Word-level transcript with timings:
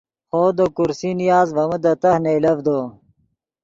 خوو 0.29 0.49
دے 0.57 0.65
کرسی 0.75 1.09
نیاست 1.19 1.51
ڤے 1.55 1.63
من 1.69 1.79
دے 1.83 1.93
تہہ 2.01 2.21
نئیلڤدو 2.23 2.79